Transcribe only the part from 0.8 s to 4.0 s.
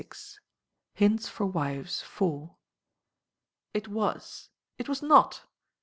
Hints for Wives (4). "It